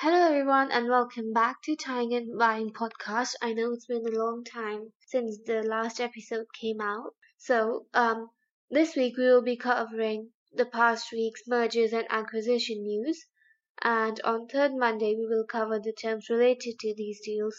Hello, 0.00 0.26
everyone, 0.28 0.70
and 0.72 0.90
welcome 0.90 1.32
back 1.32 1.62
to 1.62 1.74
Tying 1.74 2.12
and 2.12 2.36
Buying 2.38 2.70
podcast. 2.70 3.32
I 3.40 3.54
know 3.54 3.72
it's 3.72 3.86
been 3.86 4.06
a 4.06 4.10
long 4.10 4.44
time 4.44 4.92
since 5.06 5.38
the 5.46 5.62
last 5.62 6.02
episode 6.02 6.44
came 6.52 6.82
out. 6.82 7.14
So, 7.38 7.86
um, 7.94 8.28
this 8.68 8.94
week 8.94 9.16
we 9.16 9.24
will 9.24 9.40
be 9.40 9.56
covering 9.56 10.32
the 10.52 10.66
past 10.66 11.10
week's 11.12 11.48
mergers 11.48 11.94
and 11.94 12.06
acquisition 12.10 12.82
news. 12.82 13.24
And 13.80 14.20
on 14.20 14.48
third 14.48 14.74
Monday, 14.74 15.14
we 15.16 15.24
will 15.24 15.46
cover 15.46 15.78
the 15.78 15.94
terms 15.94 16.28
related 16.28 16.78
to 16.80 16.94
these 16.94 17.22
deals. 17.24 17.56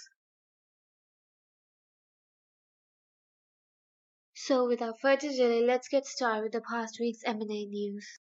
So, 4.35 4.67
without 4.67 5.01
further 5.01 5.31
delay, 5.31 5.63
let's 5.63 5.87
get 5.87 6.05
started 6.05 6.43
with 6.43 6.51
the 6.51 6.61
past 6.61 6.99
week's 6.99 7.23
M&A 7.25 7.65
news. 7.65 8.19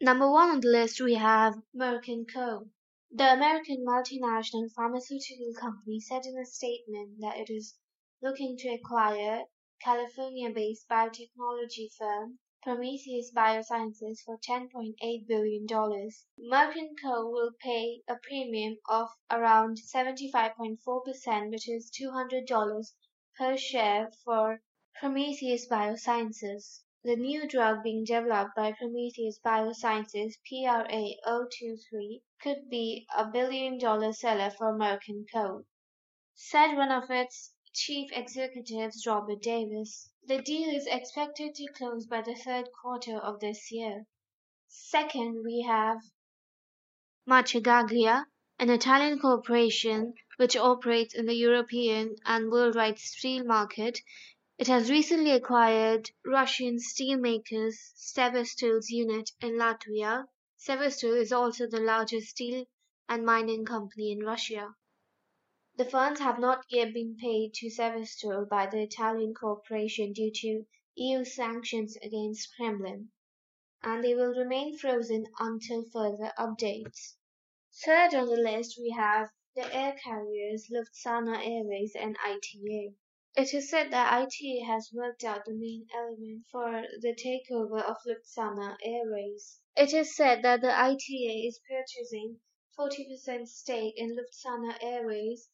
Number 0.00 0.30
one 0.30 0.48
on 0.48 0.60
the 0.60 0.68
list, 0.68 1.00
we 1.00 1.14
have 1.14 1.56
Merck 1.74 2.06
& 2.26 2.32
Co. 2.32 2.68
The 3.14 3.30
American 3.34 3.84
multinational 3.84 4.72
pharmaceutical 4.72 5.52
company 5.60 6.00
said 6.00 6.24
in 6.24 6.38
a 6.38 6.46
statement 6.46 7.20
that 7.20 7.36
it 7.36 7.52
is 7.52 7.76
looking 8.22 8.56
to 8.56 8.70
acquire 8.70 9.44
California-based 9.82 10.88
biotechnology 10.88 11.92
firm 11.98 12.38
Prometheus 12.62 13.30
Biosciences 13.30 14.22
for 14.24 14.38
$10.8 14.38 15.26
billion. 15.26 15.66
Merck 15.66 16.74
& 16.96 17.02
Co. 17.02 17.28
will 17.28 17.50
pay 17.60 18.00
a 18.08 18.16
premium 18.16 18.78
of 18.88 19.10
around 19.30 19.76
75.4%, 19.94 21.50
which 21.50 21.68
is 21.68 21.90
$200 21.90 22.92
per 23.36 23.58
share 23.58 24.10
for 24.24 24.62
Prometheus 24.98 25.68
Biosciences. 25.68 26.80
The 27.04 27.16
new 27.16 27.48
drug 27.48 27.82
being 27.82 28.04
developed 28.04 28.54
by 28.54 28.70
Prometheus 28.70 29.40
Biosciences 29.44 30.34
PRA023 30.48 32.22
could 32.40 32.70
be 32.70 33.08
a 33.12 33.26
billion-dollar 33.28 34.12
seller 34.12 34.50
for 34.50 34.68
American 34.68 35.26
& 35.30 35.32
Co., 35.32 35.64
said 36.34 36.76
one 36.76 36.92
of 36.92 37.10
its 37.10 37.54
chief 37.74 38.12
executives, 38.12 39.04
Robert 39.04 39.42
Davis. 39.42 40.12
The 40.22 40.40
deal 40.42 40.68
is 40.68 40.86
expected 40.86 41.56
to 41.56 41.72
close 41.72 42.06
by 42.06 42.22
the 42.22 42.36
third 42.36 42.68
quarter 42.80 43.18
of 43.18 43.40
this 43.40 43.72
year. 43.72 44.06
Second, 44.68 45.42
we 45.44 45.62
have 45.66 45.98
Marcegaglia, 47.26 48.26
an 48.60 48.70
Italian 48.70 49.18
corporation 49.18 50.14
which 50.36 50.54
operates 50.54 51.16
in 51.16 51.26
the 51.26 51.34
European 51.34 52.14
and 52.24 52.48
worldwide 52.48 53.00
steel 53.00 53.44
market, 53.44 53.98
it 54.62 54.68
has 54.68 54.92
recently 54.92 55.32
acquired 55.32 56.08
Russian 56.24 56.76
steelmakers 56.76 57.74
Severstal's 57.96 58.90
unit 58.90 59.28
in 59.40 59.58
Latvia. 59.58 60.28
Severstal 60.56 61.20
is 61.20 61.32
also 61.32 61.66
the 61.66 61.80
largest 61.80 62.28
steel 62.28 62.64
and 63.08 63.26
mining 63.26 63.64
company 63.64 64.12
in 64.12 64.20
Russia. 64.20 64.72
The 65.74 65.84
funds 65.84 66.20
have 66.20 66.38
not 66.38 66.64
yet 66.68 66.94
been 66.94 67.16
paid 67.16 67.54
to 67.54 67.70
Severstal 67.70 68.48
by 68.48 68.66
the 68.66 68.82
Italian 68.82 69.34
corporation 69.34 70.12
due 70.12 70.30
to 70.32 70.64
EU 70.94 71.24
sanctions 71.24 71.96
against 71.96 72.54
Kremlin, 72.54 73.10
and 73.82 74.04
they 74.04 74.14
will 74.14 74.32
remain 74.32 74.78
frozen 74.78 75.26
until 75.40 75.90
further 75.92 76.32
updates. 76.38 77.16
Third 77.84 78.14
on 78.14 78.28
the 78.28 78.36
list, 78.36 78.78
we 78.78 78.90
have 78.90 79.28
the 79.56 79.74
air 79.74 79.96
carriers 80.04 80.70
Lufthansa 80.70 81.44
Airways 81.44 81.96
and 81.96 82.16
ITA. 82.24 82.94
It 83.34 83.54
is 83.54 83.70
said 83.70 83.90
that 83.92 84.12
ITA 84.12 84.60
has 84.66 84.92
worked 84.92 85.24
out 85.24 85.46
the 85.46 85.54
main 85.54 85.86
element 85.94 86.44
for 86.50 86.82
the 87.00 87.14
takeover 87.14 87.82
of 87.82 87.96
Lufthansa 88.06 88.76
Airways. 88.82 89.58
It 89.74 89.94
is 89.94 90.14
said 90.14 90.42
that 90.42 90.60
the 90.60 90.70
ITA 90.70 91.46
is 91.46 91.58
purchasing 91.66 92.40
40% 92.78 93.48
stake 93.48 93.94
in 93.96 94.14
Lufthansa 94.14 94.76
Airways 94.82 95.48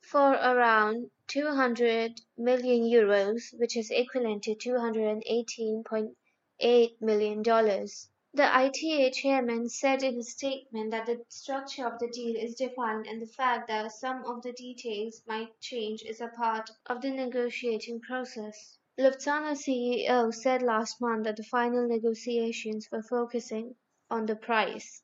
for 0.00 0.32
around 0.32 1.12
200 1.28 2.20
million 2.36 2.90
euros, 2.90 3.56
which 3.60 3.76
is 3.76 3.92
equivalent 3.92 4.42
to 4.42 4.56
218.8 4.56 7.00
million 7.00 7.42
dollars. 7.42 8.10
The 8.34 8.50
ITA 8.50 9.10
chairman 9.10 9.68
said 9.68 10.02
in 10.02 10.18
a 10.18 10.22
statement 10.22 10.90
that 10.90 11.04
the 11.04 11.22
structure 11.28 11.86
of 11.86 11.98
the 11.98 12.08
deal 12.08 12.34
is 12.34 12.54
defined 12.54 13.06
and 13.06 13.20
the 13.20 13.26
fact 13.26 13.68
that 13.68 13.92
some 13.92 14.24
of 14.24 14.40
the 14.40 14.54
details 14.54 15.22
might 15.26 15.60
change 15.60 16.02
is 16.02 16.18
a 16.22 16.28
part 16.28 16.70
of 16.86 17.02
the 17.02 17.10
negotiating 17.10 18.00
process. 18.00 18.78
Lufthansa 18.98 19.54
CEO 19.54 20.32
said 20.32 20.62
last 20.62 20.98
month 20.98 21.24
that 21.24 21.36
the 21.36 21.42
final 21.42 21.86
negotiations 21.86 22.90
were 22.90 23.02
focusing 23.02 23.76
on 24.10 24.24
the 24.24 24.36
price. 24.36 25.02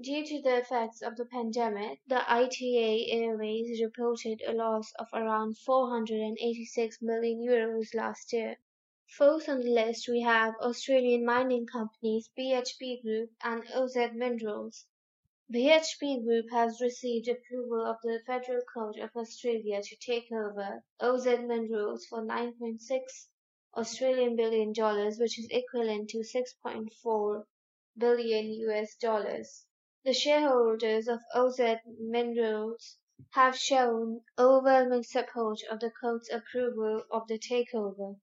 Due 0.00 0.26
to 0.26 0.42
the 0.42 0.56
effects 0.56 1.00
of 1.00 1.14
the 1.14 1.26
pandemic, 1.26 2.00
the 2.08 2.28
ITA 2.28 3.12
Airways 3.12 3.80
reported 3.80 4.42
a 4.44 4.52
loss 4.52 4.92
of 4.94 5.06
around 5.12 5.56
486 5.58 7.00
million 7.02 7.38
euros 7.38 7.94
last 7.94 8.32
year. 8.32 8.58
Fourth 9.18 9.50
on 9.50 9.60
the 9.60 9.68
list 9.68 10.08
we 10.08 10.22
have 10.22 10.54
Australian 10.62 11.26
mining 11.26 11.66
companies 11.66 12.30
BHP 12.38 13.02
Group 13.02 13.32
and 13.42 13.62
OZ 13.74 13.96
Minerals. 14.14 14.86
BHP 15.52 16.24
Group 16.24 16.46
has 16.50 16.80
received 16.80 17.28
approval 17.28 17.84
of 17.84 17.98
the 18.02 18.22
Federal 18.26 18.62
Court 18.72 18.96
of 18.98 19.10
Australia 19.14 19.82
to 19.82 19.96
take 19.96 20.32
over 20.32 20.82
OZ 21.00 21.26
Minerals 21.26 22.06
for 22.06 22.22
9.6 22.22 23.28
Australian 23.76 24.36
billion 24.36 24.72
dollars, 24.72 25.18
which 25.18 25.38
is 25.38 25.48
equivalent 25.50 26.08
to 26.08 26.20
6.4 26.20 27.44
billion 27.98 28.46
US 28.70 28.94
dollars. 28.96 29.66
The 30.06 30.14
shareholders 30.14 31.08
of 31.08 31.20
OZ 31.34 31.60
Minerals 32.00 32.96
have 33.32 33.58
shown 33.58 34.22
overwhelming 34.38 35.02
support 35.02 35.58
of 35.70 35.80
the 35.80 35.90
court's 35.90 36.30
approval 36.32 37.04
of 37.10 37.28
the 37.28 37.38
takeover. 37.38 38.16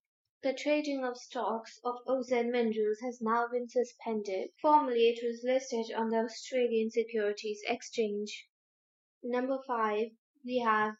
The 0.43 0.53
trading 0.53 1.03
of 1.05 1.19
stocks 1.19 1.79
of 1.83 1.99
OZ 2.07 2.31
Minerals 2.31 2.99
has 3.01 3.21
now 3.21 3.47
been 3.47 3.69
suspended. 3.69 4.49
Formerly 4.59 5.09
it 5.09 5.23
was 5.23 5.43
listed 5.43 5.93
on 5.95 6.09
the 6.09 6.17
Australian 6.17 6.89
Securities 6.89 7.61
Exchange. 7.67 8.49
Number 9.21 9.59
five, 9.67 10.13
we 10.43 10.57
have 10.57 10.95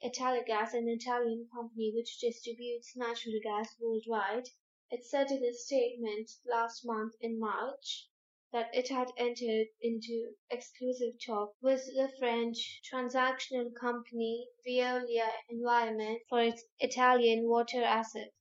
Italgas, 0.00 0.74
an 0.74 0.88
Italian 0.88 1.48
company 1.52 1.90
which 1.92 2.20
distributes 2.20 2.96
natural 2.96 3.40
gas 3.42 3.74
worldwide. 3.80 4.48
It 4.92 5.04
said 5.04 5.32
in 5.32 5.44
a 5.44 5.52
statement 5.54 6.30
last 6.46 6.86
month 6.86 7.14
in 7.20 7.40
March 7.40 8.08
that 8.52 8.72
it 8.72 8.90
had 8.90 9.10
entered 9.16 9.66
into 9.80 10.36
exclusive 10.50 11.14
talk 11.26 11.56
with 11.60 11.84
the 11.96 12.12
French 12.20 12.80
transactional 12.88 13.74
company 13.74 14.46
Veolia 14.64 15.32
Environment 15.48 16.22
for 16.28 16.40
its 16.44 16.62
Italian 16.78 17.48
water 17.48 17.82
assets. 17.82 18.37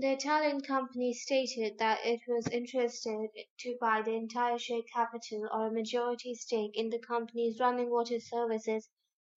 The 0.00 0.12
Italian 0.12 0.62
company 0.62 1.12
stated 1.12 1.76
that 1.76 2.06
it 2.06 2.22
was 2.26 2.48
interested 2.48 3.28
to 3.58 3.76
buy 3.78 4.00
the 4.00 4.14
entire 4.14 4.56
share 4.58 4.80
capital 4.94 5.46
or 5.52 5.66
a 5.66 5.70
majority 5.70 6.34
stake 6.34 6.74
in 6.74 6.88
the 6.88 6.98
company's 6.98 7.60
running 7.60 7.90
water 7.90 8.18
services 8.18 8.88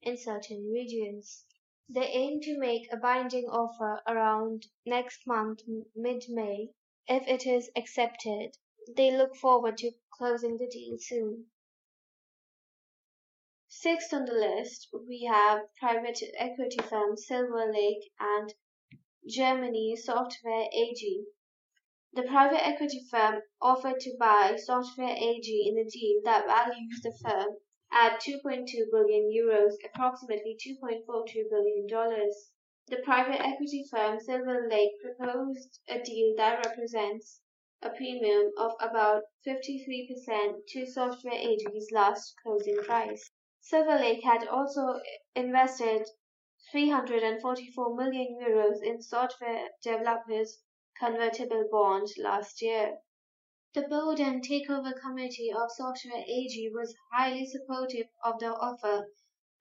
in 0.02 0.16
certain 0.16 0.72
regions. 0.72 1.44
They 1.90 2.06
aim 2.06 2.40
to 2.44 2.58
make 2.58 2.88
a 2.94 2.96
binding 2.96 3.44
offer 3.50 4.02
around 4.08 4.68
next 4.86 5.28
month, 5.28 5.64
mid-May. 5.98 6.70
If 7.10 7.28
it 7.28 7.46
is 7.46 7.70
accepted, 7.76 8.56
they 8.96 9.12
look 9.12 9.36
forward 9.36 9.76
to 9.80 9.92
closing 10.14 10.56
the 10.56 10.70
deal 10.70 10.98
soon. 10.98 11.48
Sixth 13.68 14.14
on 14.14 14.24
the 14.24 14.32
list, 14.32 14.88
we 14.94 15.26
have 15.30 15.64
private 15.78 16.22
equity 16.38 16.82
firm 16.84 17.18
Silver 17.18 17.70
Lake 17.70 18.14
and 18.18 18.54
Germany 19.30 19.96
Software 19.96 20.68
AG. 20.74 21.24
The 22.12 22.24
private 22.24 22.68
equity 22.68 23.06
firm 23.10 23.42
offered 23.62 24.00
to 24.02 24.18
buy 24.20 24.58
Software 24.58 25.16
AG 25.16 25.68
in 25.68 25.78
a 25.78 25.90
deal 25.90 26.22
that 26.26 26.46
values 26.46 27.00
the 27.02 27.18
firm 27.24 27.58
at 27.90 28.20
2.2 28.20 28.66
billion 28.92 29.32
euros, 29.32 29.76
approximately 29.86 30.58
2.42 30.58 31.50
billion 31.50 31.88
dollars. 31.88 32.52
The 32.88 32.98
private 32.98 33.40
equity 33.42 33.86
firm 33.90 34.20
Silver 34.20 34.68
Lake 34.70 34.92
proposed 35.02 35.80
a 35.88 36.02
deal 36.02 36.36
that 36.36 36.66
represents 36.66 37.40
a 37.82 37.92
premium 37.92 38.52
of 38.58 38.74
about 38.82 39.24
53% 39.48 40.68
to 40.68 40.86
Software 40.86 41.34
AG's 41.34 41.92
last 41.92 42.36
closing 42.44 42.78
price. 42.84 43.32
Silver 43.62 43.96
Lake 43.98 44.24
had 44.24 44.46
also 44.48 45.00
invested 45.34 46.10
344 46.72 47.96
million 47.96 48.40
euros 48.42 48.82
in 48.82 49.02
software 49.02 49.70
developers' 49.82 50.62
convertible 50.98 51.68
bond 51.72 52.08
last 52.18 52.62
year. 52.62 53.00
The 53.74 53.82
board 53.82 54.20
and 54.20 54.48
takeover 54.48 54.94
committee 55.00 55.52
of 55.52 55.72
Software 55.72 56.24
AG 56.28 56.70
was 56.74 56.96
highly 57.12 57.46
supportive 57.46 58.08
of 58.24 58.40
the 58.40 58.54
offer 58.54 59.10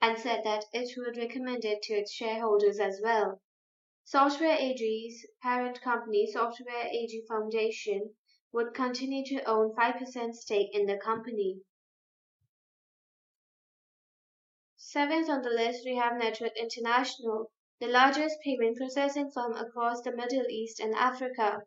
and 0.01 0.19
said 0.19 0.45
that 0.45 0.67
it 0.73 0.97
would 0.97 1.17
recommend 1.17 1.65
it 1.65 1.81
to 1.85 1.95
its 1.95 2.13
shareholders 2.13 2.79
as 2.79 3.01
well. 3.03 3.41
Software 4.05 4.59
AG's 4.59 5.25
parent 5.41 5.81
company, 5.81 6.27
Software 6.31 6.89
AG 6.91 7.25
Foundation, 7.27 8.15
would 8.53 8.75
continue 8.75 9.25
to 9.25 9.43
own 9.49 9.75
5% 9.75 10.35
stake 10.35 10.75
in 10.75 10.85
the 10.85 10.99
company. 10.99 11.63
Seventh 14.93 15.31
on 15.31 15.41
the 15.41 15.49
list, 15.49 15.87
we 15.87 15.97
have 15.97 16.19
Network 16.19 16.55
International, 16.55 17.51
the 17.81 17.87
largest 17.87 18.37
payment 18.45 18.77
processing 18.77 19.31
firm 19.31 19.57
across 19.57 20.03
the 20.03 20.15
Middle 20.15 20.45
East 20.51 20.81
and 20.81 20.95
Africa. 20.95 21.63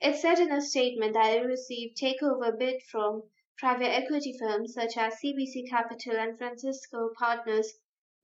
It 0.00 0.16
said 0.16 0.38
in 0.38 0.50
a 0.50 0.62
statement 0.62 1.12
that 1.12 1.36
it 1.36 1.42
received 1.44 1.98
takeover 1.98 2.58
bid 2.58 2.82
from 2.84 3.24
private 3.58 3.90
equity 3.90 4.34
firms 4.38 4.72
such 4.72 4.96
as 4.96 5.20
CVC 5.20 5.68
Capital 5.68 6.16
and 6.16 6.38
Francisco 6.38 7.10
Partners, 7.18 7.74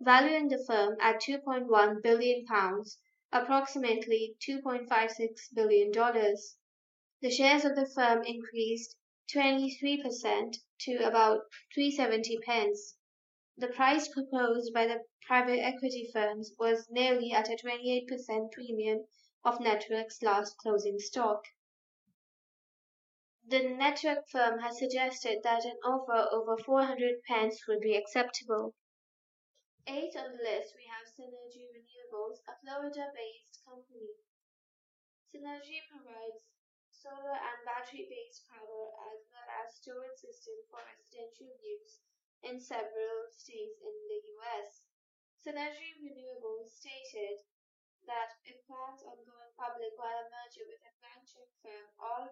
valuing 0.01 0.49
the 0.49 0.65
firm 0.67 0.97
at 1.03 1.21
2.1 1.21 2.03
billion 2.03 2.47
pounds, 2.47 2.99
approximately 3.31 4.39
$2.56 4.41 5.53
billion. 5.53 5.93
The 7.21 7.31
shares 7.31 7.67
of 7.67 7.77
the 7.77 7.85
firm 7.85 8.25
increased 8.25 8.97
23% 9.35 10.57
to 10.79 10.97
about 11.07 11.43
370 11.75 12.39
pence. 12.39 12.95
The 13.61 13.75
price 13.75 14.07
proposed 14.07 14.73
by 14.73 14.87
the 14.87 15.05
private 15.27 15.59
equity 15.59 16.09
firms 16.13 16.53
was 16.61 16.89
nearly 16.91 17.33
at 17.33 17.49
a 17.49 17.57
28% 17.57 18.07
premium 18.53 19.09
of 19.43 19.59
Network's 19.59 20.23
last 20.23 20.57
closing 20.59 21.01
stock. 21.01 21.43
The 23.45 23.65
network 23.65 24.29
firm 24.29 24.61
has 24.61 24.79
suggested 24.79 25.43
that 25.43 25.65
an 25.65 25.77
offer 25.83 26.29
over 26.31 26.57
400 26.57 27.21
pence 27.25 27.67
would 27.67 27.81
be 27.81 27.97
acceptable. 27.97 28.77
Eighth 29.89 30.15
on 30.17 30.37
the 30.37 30.45
list, 30.45 30.77
we 30.77 30.87
have 30.87 31.09
Synergy 31.09 31.67
Renewables, 31.75 32.39
a 32.47 32.55
Florida-based 32.63 33.65
company. 33.67 34.23
Synergy 35.35 35.81
provides 35.91 36.45
solar 36.93 37.35
and 37.35 37.67
battery-based 37.67 38.47
power 38.49 38.93
as 39.11 39.27
well 39.33 39.49
as 39.51 39.75
storage 39.75 40.17
system 40.17 40.55
for 40.71 40.79
residential 40.79 41.59
use 41.61 41.99
in 42.46 42.61
several 42.62 43.26
states 43.35 43.82
in 43.82 43.96
the 44.06 44.20
U.S. 44.38 44.87
Synergy 45.43 45.99
Renewables 45.99 46.70
stated 46.70 47.43
that 48.06 48.38
it 48.46 48.62
plans 48.67 49.02
on 49.02 49.19
going 49.26 49.52
public 49.58 49.90
via 49.99 50.23
a 50.23 50.31
merger 50.31 50.67
with 50.70 50.82
a 50.87 50.94
bank 51.02 51.26
firm 51.62 51.88
or 51.99 52.31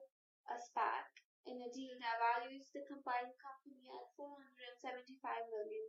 a 0.51 0.57
SPAC 0.63 1.11
in 1.47 1.59
a 1.63 1.71
deal 1.75 1.95
that 1.99 2.23
values 2.23 2.71
the 2.71 2.87
combined 2.87 3.35
company 3.39 3.87
at 3.91 4.11
$475 4.19 5.51
million. 5.51 5.87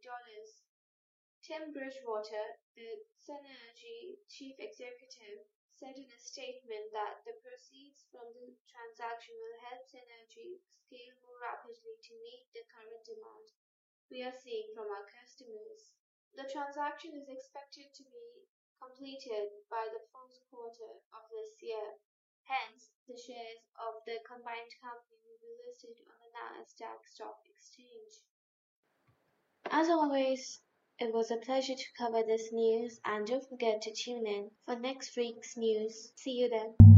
Tim 1.42 1.74
Bridgewater, 1.74 2.62
the 2.74 3.06
Synergy 3.18 4.22
chief 4.30 4.58
executive, 4.58 5.46
said 5.78 5.94
in 5.94 6.10
a 6.10 6.22
statement 6.22 6.90
that 6.94 7.22
the 7.22 7.38
proceeds 7.46 8.06
from 8.10 8.30
the 8.34 8.50
transaction 8.66 9.38
will 9.38 9.58
help 9.70 9.86
Synergy 9.86 10.58
scale 10.86 11.14
more 11.22 11.42
rapidly 11.42 12.02
to 12.02 12.14
meet 12.22 12.50
the 12.54 12.66
current 12.70 13.06
demand 13.06 13.57
we 14.12 14.24
are 14.24 14.36
seeing 14.44 14.72
from 14.76 14.88
our 14.88 15.06
customers. 15.12 15.92
The 16.36 16.48
transaction 16.48 17.12
is 17.16 17.28
expected 17.28 17.92
to 17.92 18.04
be 18.08 18.48
completed 18.80 19.52
by 19.70 19.88
the 19.92 20.04
fourth 20.12 20.38
quarter 20.50 21.04
of 21.12 21.24
this 21.28 21.60
year. 21.62 22.00
Hence, 22.48 22.96
the 23.08 23.18
shares 23.18 23.64
of 23.76 24.00
the 24.06 24.24
combined 24.24 24.72
company 24.80 25.20
will 25.28 25.42
be 25.44 25.60
listed 25.68 26.00
on 26.08 26.16
the 26.24 26.32
Nasdaq 26.32 27.04
Stock 27.04 27.44
Exchange. 27.52 28.24
As 29.70 29.90
always, 29.90 30.62
it 31.00 31.14
was 31.14 31.30
a 31.30 31.38
pleasure 31.38 31.76
to 31.76 31.98
cover 31.98 32.24
this 32.24 32.54
news 32.54 33.00
and 33.04 33.28
don't 33.28 33.48
forget 33.50 33.82
to 33.82 33.94
tune 33.94 34.26
in 34.26 34.52
for 34.66 34.80
next 34.80 35.18
week's 35.18 35.58
news. 35.58 36.14
See 36.16 36.32
you 36.32 36.50
then. 36.50 36.97